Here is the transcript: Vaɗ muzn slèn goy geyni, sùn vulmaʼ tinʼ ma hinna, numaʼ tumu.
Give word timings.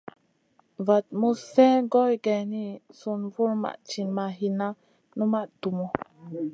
Vaɗ 0.85 1.05
muzn 1.19 1.41
slèn 1.49 1.77
goy 1.93 2.13
geyni, 2.25 2.63
sùn 2.99 3.21
vulmaʼ 3.33 3.75
tinʼ 3.87 4.11
ma 4.17 4.25
hinna, 4.37 4.67
numaʼ 5.17 5.45
tumu. 5.61 5.85